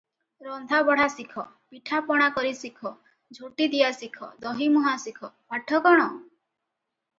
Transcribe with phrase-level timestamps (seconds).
[0.45, 1.43] ରନ୍ଧା ବଢ଼ା ଶିଖ,
[1.73, 2.93] ପିଠାପଣା କରି ଶିଖ,
[3.41, 6.11] ଝୋଟିଦିଆ ଶିଖ, ଦହିମୁହାଁ ଶିଖ, ପାଠ କ’ଣ?”